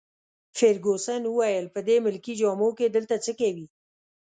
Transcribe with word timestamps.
فرګوسن 0.57 1.21
وویل: 1.27 1.65
په 1.73 1.79
دې 1.87 1.97
ملکي 2.05 2.33
جامو 2.39 2.69
کي 2.77 2.85
دلته 2.95 3.15
څه 3.25 3.31
کوي؟ 3.39 3.65